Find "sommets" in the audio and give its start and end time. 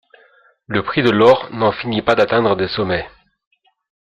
2.67-3.07